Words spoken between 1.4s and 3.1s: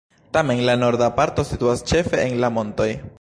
situas ĉefe en la montoj.